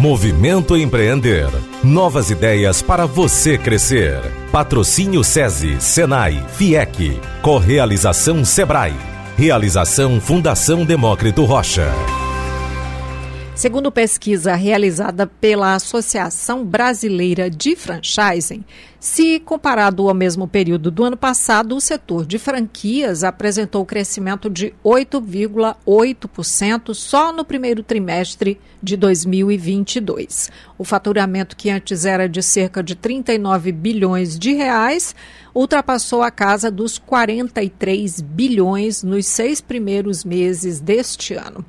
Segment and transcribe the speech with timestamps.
[0.00, 1.50] Movimento Empreender.
[1.84, 4.18] Novas ideias para você crescer.
[4.50, 7.20] Patrocínio SESI, Senai, FIEC.
[7.42, 8.96] Correalização Sebrae.
[9.36, 11.92] Realização Fundação Demócrito Rocha.
[13.60, 18.64] Segundo pesquisa realizada pela Associação Brasileira de Franchising,
[18.98, 24.72] se comparado ao mesmo período do ano passado, o setor de franquias apresentou crescimento de
[24.82, 30.50] 8,8% só no primeiro trimestre de 2022.
[30.78, 35.14] O faturamento, que antes era de cerca de 39 bilhões de reais,
[35.54, 41.62] ultrapassou a casa dos 43 bilhões nos seis primeiros meses deste ano.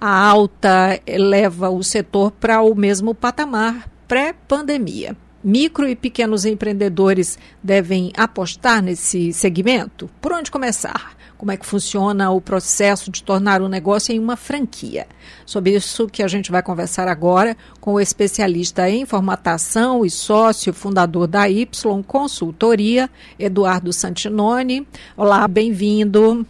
[0.00, 5.16] A alta leva o setor para o mesmo patamar pré-pandemia.
[5.42, 10.08] Micro e pequenos empreendedores devem apostar nesse segmento?
[10.18, 11.14] Por onde começar?
[11.36, 15.06] Como é que funciona o processo de tornar o um negócio em uma franquia?
[15.44, 20.72] Sobre isso que a gente vai conversar agora com o especialista em formatação e sócio
[20.72, 24.86] fundador da Y Consultoria, Eduardo Santinoni.
[25.14, 26.46] Olá, bem-vindo.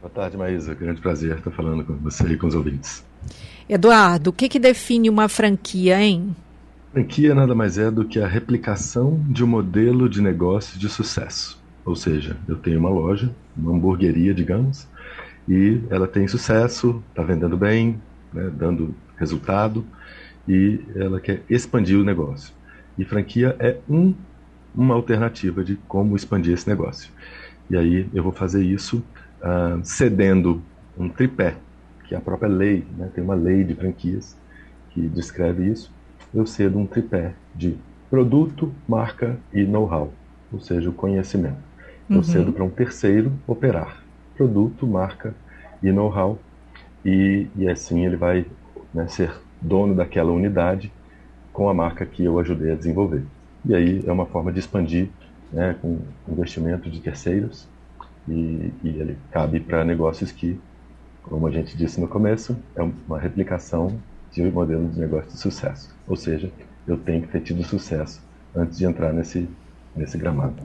[0.00, 0.74] Boa tarde, Maísa.
[0.74, 3.04] Grande prazer estar falando com você e com os ouvintes.
[3.68, 6.34] Eduardo, o que, que define uma franquia, hein?
[6.90, 11.62] Franquia nada mais é do que a replicação de um modelo de negócio de sucesso.
[11.84, 14.88] Ou seja, eu tenho uma loja, uma hamburgueria, digamos,
[15.46, 18.00] e ela tem sucesso, está vendendo bem,
[18.32, 19.84] né, dando resultado,
[20.48, 22.54] e ela quer expandir o negócio.
[22.96, 24.14] E franquia é um,
[24.74, 27.10] uma alternativa de como expandir esse negócio.
[27.68, 29.04] E aí eu vou fazer isso
[29.40, 30.62] uh, cedendo
[30.98, 31.56] um tripé,
[32.06, 33.10] que é a própria lei, né?
[33.14, 34.36] tem uma lei de franquias
[34.90, 35.92] que descreve isso.
[36.32, 37.76] Eu cedo um tripé de
[38.08, 40.12] produto, marca e know-how,
[40.52, 41.58] ou seja, o conhecimento.
[42.08, 42.22] Eu uhum.
[42.22, 44.02] cedo para um terceiro operar
[44.36, 45.34] produto, marca
[45.82, 46.38] e know-how,
[47.04, 48.46] e, e assim ele vai
[48.92, 50.90] né, ser dono daquela unidade
[51.52, 53.22] com a marca que eu ajudei a desenvolver.
[53.64, 55.08] E aí é uma forma de expandir
[55.52, 57.68] né, com investimento de terceiros
[58.30, 60.58] e, e ele cabe para negócios que,
[61.22, 65.38] como a gente disse no começo, é uma replicação de um modelo de negócio de
[65.38, 65.94] sucesso.
[66.06, 66.52] Ou seja,
[66.86, 68.22] eu tenho que ter tido sucesso
[68.54, 69.48] antes de entrar nesse,
[69.94, 70.62] nesse gramado.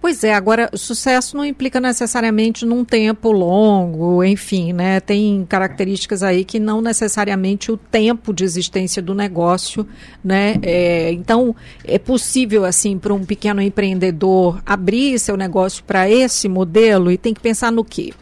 [0.00, 4.98] Pois é, agora, sucesso não implica necessariamente num tempo longo, enfim, né?
[4.98, 9.86] Tem características aí que não necessariamente o tempo de existência do negócio,
[10.24, 10.54] né?
[10.62, 11.54] É, então,
[11.84, 17.34] é possível, assim, para um pequeno empreendedor abrir seu negócio para esse modelo e tem
[17.34, 18.14] que pensar no quê?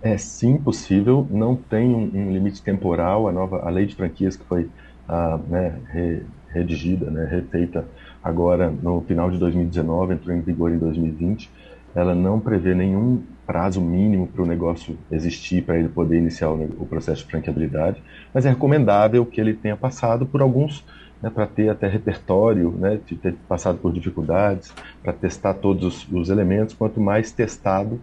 [0.00, 4.36] É sim possível, não tem um, um limite temporal, a nova, a lei de franquias
[4.36, 4.68] que foi
[5.08, 7.84] ah, né, re, redigida, né, refeita
[8.24, 11.50] agora no final de 2019, entrou em vigor em 2020,
[11.94, 16.86] ela não prevê nenhum prazo mínimo para o negócio existir, para ele poder iniciar o,
[16.86, 18.02] processo de franqueabilidade,
[18.32, 20.84] mas é recomendável que ele tenha passado por alguns,
[21.22, 26.12] né, para ter até repertório, né, de ter passado por dificuldades, para testar todos os,
[26.12, 26.74] os elementos.
[26.74, 28.00] Quanto mais testado,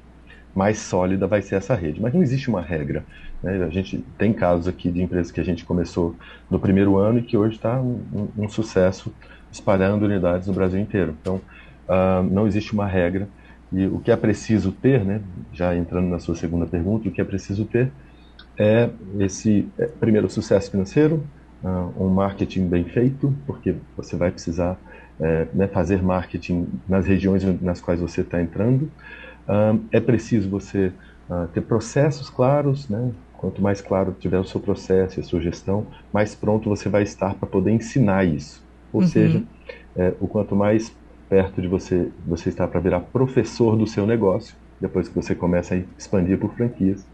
[0.56, 2.02] mais sólida vai ser essa rede.
[2.02, 3.04] Mas não existe uma regra.
[3.42, 3.64] Né?
[3.64, 6.16] A gente tem casos aqui de empresas que a gente começou
[6.50, 9.14] no primeiro ano e que hoje está um, um, um sucesso
[9.52, 11.16] espalhando unidades no Brasil inteiro.
[11.22, 11.42] Então,
[11.88, 13.28] uh, não existe uma regra.
[13.72, 15.22] E o que é preciso ter, né,
[15.54, 17.92] já entrando na sua segunda pergunta, o que é preciso ter
[18.60, 18.90] é
[19.20, 21.26] esse, é, primeiro, sucesso financeiro,
[21.64, 24.78] uh, um marketing bem feito, porque você vai precisar
[25.20, 28.92] é, né, fazer marketing nas regiões nas quais você está entrando.
[29.48, 30.92] Uh, é preciso você
[31.54, 35.88] ter processos claros, né, Quanto mais claro tiver o seu processo e a sua gestão,
[36.14, 38.64] mais pronto você vai estar para poder ensinar isso.
[38.94, 39.08] Ou uhum.
[39.08, 39.44] seja,
[39.96, 40.96] é, o quanto mais
[41.30, 45.76] perto de você você está para virar professor do seu negócio, depois que você começa
[45.76, 47.06] a expandir por franquias,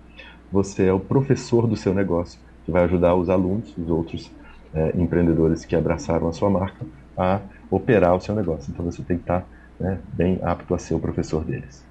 [0.51, 4.31] você é o professor do seu negócio, que vai ajudar os alunos, os outros
[4.73, 6.85] é, empreendedores que abraçaram a sua marca,
[7.17, 8.71] a operar o seu negócio.
[8.71, 9.45] Então você tem que estar
[9.79, 11.86] né, bem apto a ser o professor deles.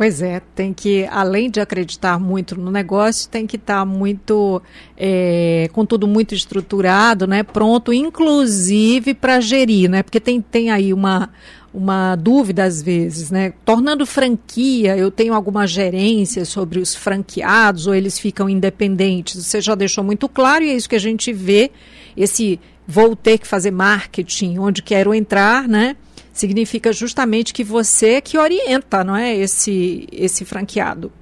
[0.00, 4.62] Pois é, tem que, além de acreditar muito no negócio, tem que estar tá muito,
[4.96, 7.42] é, com tudo muito estruturado, né?
[7.42, 10.02] Pronto, inclusive para gerir, né?
[10.02, 11.28] Porque tem, tem aí uma,
[11.70, 13.52] uma dúvida às vezes, né?
[13.62, 19.44] Tornando franquia, eu tenho alguma gerência sobre os franqueados ou eles ficam independentes?
[19.44, 21.70] Você já deixou muito claro e é isso que a gente vê,
[22.16, 22.58] esse
[22.88, 25.94] vou ter que fazer marketing, onde quero entrar, né?
[26.40, 31.12] Significa justamente que você que orienta, não é, esse esse franqueado.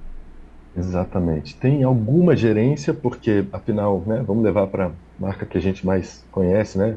[0.77, 1.57] Exatamente.
[1.57, 6.25] Tem alguma gerência, porque afinal, né, vamos levar para a marca que a gente mais
[6.31, 6.97] conhece, né,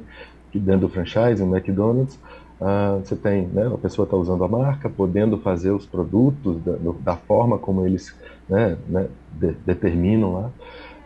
[0.54, 2.16] dentro do franchise, o McDonald's,
[2.60, 6.74] uh, você tem, né, a pessoa está usando a marca, podendo fazer os produtos da,
[7.00, 8.14] da forma como eles
[8.48, 10.52] né, né, de, determinam lá.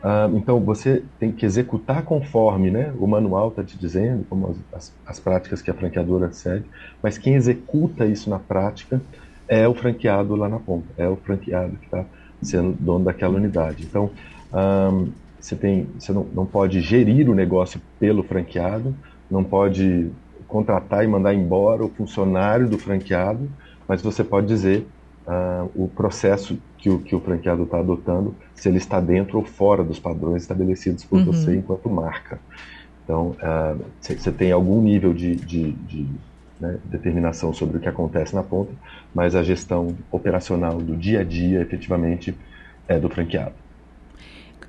[0.05, 4.57] Uh, então, você tem que executar conforme né, o manual está te dizendo, como as,
[4.71, 6.65] as, as, práticas que a franqueadora segue,
[7.01, 9.01] mas quem executa isso na prática
[9.47, 12.05] é o franqueado lá na ponta, é o franqueado que está
[12.39, 13.83] sendo dono daquela unidade.
[13.83, 14.11] Então,
[14.53, 15.09] um,
[15.39, 18.95] você, tem, você não, não pode gerir o negócio pelo franqueado,
[19.29, 20.11] não pode
[20.47, 23.49] contratar e mandar embora o funcionário do franqueado,
[23.87, 24.85] mas você pode dizer
[25.27, 29.45] uh, o processo que o, que o franqueado está adotando, se ele está dentro ou
[29.45, 31.25] fora dos padrões estabelecidos por uhum.
[31.25, 32.39] você enquanto marca.
[33.03, 33.35] Então,
[33.99, 36.07] você uh, tem algum nível de, de, de
[36.59, 38.71] né, determinação sobre o que acontece na ponta,
[39.13, 42.35] mas a gestão operacional do dia a dia, efetivamente,
[42.87, 43.64] é do franqueado.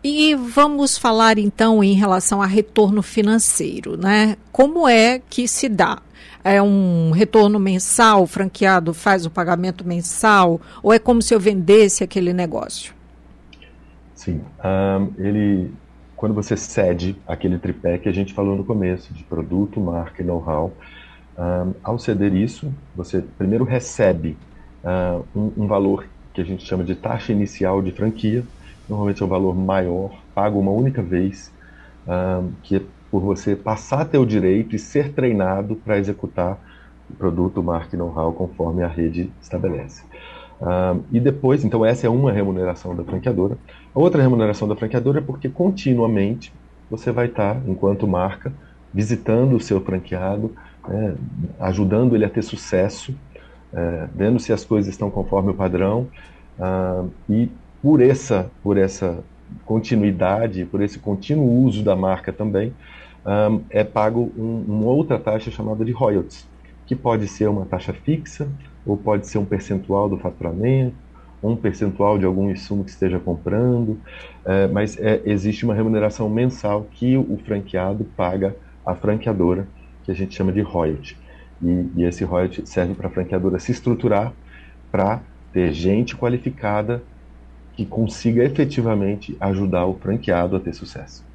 [0.09, 4.37] E vamos falar então em relação a retorno financeiro, né?
[4.53, 6.01] Como é que se dá?
[6.45, 11.41] É um retorno mensal, o franqueado faz o pagamento mensal, ou é como se eu
[11.41, 12.95] vendesse aquele negócio?
[14.15, 15.73] Sim, um, ele,
[16.15, 20.25] quando você cede aquele tripé que a gente falou no começo, de produto, marca e
[20.25, 20.73] know-how,
[21.37, 24.37] um, ao ceder isso, você primeiro recebe
[24.85, 28.45] uh, um, um valor que a gente chama de taxa inicial de franquia,
[28.89, 31.53] normalmente é um valor maior, pago uma única vez,
[32.63, 36.59] que é por você passar o direito e ser treinado para executar
[37.09, 40.03] o produto, marca e know-how conforme a rede estabelece.
[41.13, 43.59] E depois, então essa é uma remuneração da franqueadora.
[43.95, 46.53] A outra remuneração da franqueadora é porque continuamente
[46.91, 48.53] você vai estar, enquanto marca,
[48.93, 50.55] visitando o seu franqueado,
[50.89, 51.15] né,
[51.61, 53.15] ajudando ele a ter sucesso,
[53.73, 56.09] é, vendo se as coisas estão conforme o padrão
[56.59, 57.51] uh, e
[57.87, 59.23] por essa, por essa
[59.65, 62.75] continuidade, por esse contínuo uso da marca também,
[63.25, 66.49] um, é pago um, uma outra taxa chamada de royalties,
[66.85, 68.49] que pode ser uma taxa fixa,
[68.85, 70.97] ou pode ser um percentual do faturamento,
[71.41, 74.01] um percentual de algum insumo que esteja comprando,
[74.45, 79.69] é, mas é, existe uma remuneração mensal que o franqueado paga à franqueadora,
[80.03, 81.17] que a gente chama de royalty.
[81.63, 84.33] E, e esse royalty serve para a franqueadora se estruturar
[84.91, 85.21] para
[85.53, 87.01] ter gente qualificada
[87.77, 91.27] que consiga efetivamente ajudar o franqueado a ter sucesso.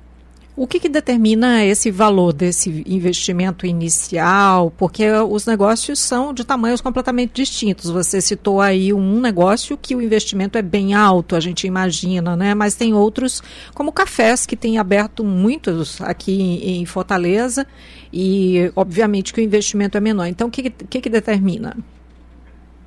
[0.54, 4.70] O que, que, determina esse valor desse investimento inicial?
[4.78, 7.90] Porque os negócios são de tamanhos completamente distintos.
[7.90, 12.54] Você citou aí um negócio que o investimento é bem alto, a gente imagina, né?
[12.54, 13.42] Mas tem outros,
[13.74, 17.66] como cafés, que tem aberto muitos aqui em Fortaleza
[18.12, 20.26] e, obviamente, que o investimento é menor.
[20.26, 21.78] Então, o que, que, que determina?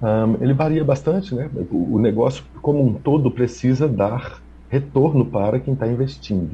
[0.02, 1.48] Um, ele varia bastante, né?
[1.70, 6.50] O, negócio como um todo precisa dar retorno para quem está investindo.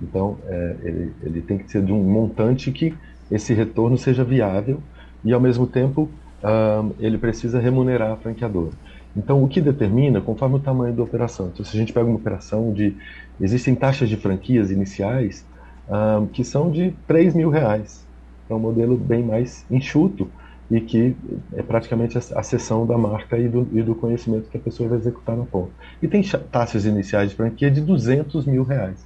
[0.00, 2.94] Então, é, ele, ele, tem que ser de um montante que
[3.30, 4.80] esse retorno seja viável
[5.24, 6.08] e, ao mesmo tempo,
[6.42, 8.72] um, ele precisa remunerar a franqueadora.
[9.16, 11.50] Então, o que determina, conforme o tamanho da operação.
[11.52, 12.96] Então, se a gente pega uma operação de.
[13.40, 15.44] Existem taxas de franquias iniciais
[15.88, 18.06] um, que são de 3 mil reais.
[18.48, 20.28] É um modelo bem mais enxuto
[20.70, 21.16] e que
[21.52, 24.98] é praticamente a, sessão da marca e do, e do, conhecimento que a pessoa vai
[24.98, 25.72] executar na ponta.
[26.00, 29.04] E tem taxas iniciais de franquia de 200 mil reais.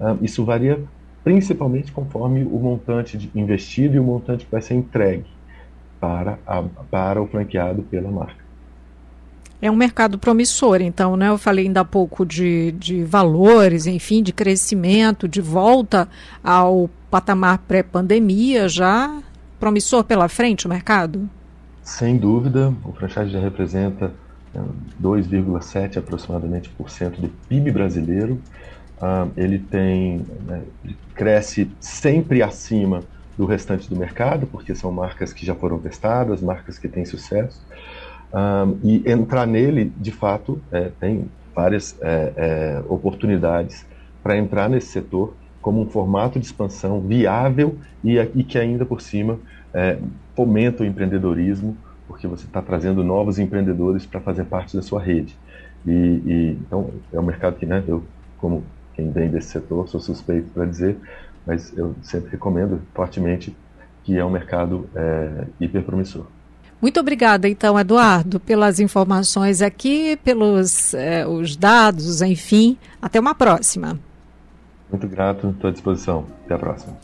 [0.00, 0.80] Uh, isso varia
[1.22, 5.24] principalmente conforme o montante investido e o montante que vai ser entregue
[6.00, 8.44] para, a, para o franqueado pela marca.
[9.62, 11.28] É um mercado promissor, então, né?
[11.28, 16.06] Eu falei ainda há pouco de, de valores, enfim, de crescimento, de volta
[16.42, 19.22] ao patamar pré-pandemia já
[19.64, 21.26] promissor pela frente o mercado?
[21.82, 24.12] Sem dúvida, o franchise já representa
[25.02, 28.38] 2,7 aproximadamente por cento do PIB brasileiro.
[28.98, 33.02] Uh, ele tem, né, ele cresce sempre acima
[33.38, 37.58] do restante do mercado, porque são marcas que já foram testadas, marcas que têm sucesso.
[38.34, 43.86] Uh, e entrar nele, de fato, é, tem várias é, é, oportunidades
[44.22, 45.32] para entrar nesse setor
[45.64, 49.38] como um formato de expansão viável e, e que ainda por cima
[49.72, 49.96] é,
[50.36, 51.74] fomenta o empreendedorismo,
[52.06, 55.34] porque você está trazendo novos empreendedores para fazer parte da sua rede.
[55.86, 58.04] E, e, então é um mercado que, né, eu
[58.36, 60.98] como quem vem desse setor sou suspeito para dizer,
[61.46, 63.56] mas eu sempre recomendo fortemente
[64.02, 66.26] que é um mercado é, hiper promissor.
[66.78, 72.76] Muito obrigada, então, Eduardo, pelas informações aqui, pelos é, os dados, enfim.
[73.00, 73.98] Até uma próxima.
[74.94, 76.24] Muito grato, estou à disposição.
[76.44, 76.96] Até a próxima.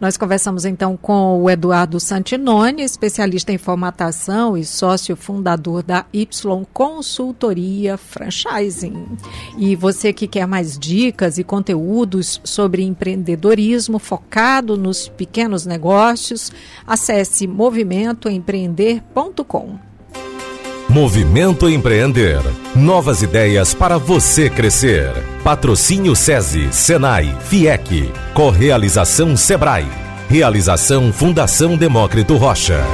[0.00, 6.28] Nós conversamos então com o Eduardo Santinoni, especialista em formatação e sócio fundador da Y
[6.72, 9.18] Consultoria Franchising.
[9.58, 16.52] E você que quer mais dicas e conteúdos sobre empreendedorismo focado nos pequenos negócios,
[16.86, 19.93] acesse movimentoempreender.com.
[20.94, 22.40] Movimento Empreender.
[22.72, 25.10] Novas ideias para você crescer.
[25.42, 28.12] Patrocínio SESI, Senai, FIEC.
[28.32, 29.88] Correalização Sebrae.
[30.28, 32.84] Realização Fundação Demócrito Rocha.